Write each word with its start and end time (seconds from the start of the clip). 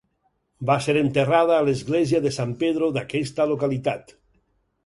Va 0.69 0.77
ser 0.85 0.95
enterrada 1.01 1.53
a 1.59 1.67
l'església 1.67 2.23
de 2.25 2.31
San 2.39 2.57
Pedro 2.65 2.91
d'aquesta 2.97 3.49
localitat. 3.55 4.19